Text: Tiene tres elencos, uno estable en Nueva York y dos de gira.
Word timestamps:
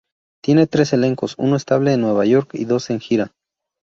Tiene 0.43 0.65
tres 0.65 0.93
elencos, 0.93 1.35
uno 1.37 1.55
estable 1.55 1.93
en 1.93 2.01
Nueva 2.01 2.25
York 2.25 2.49
y 2.55 2.65
dos 2.65 2.87
de 2.87 2.99
gira. 2.99 3.33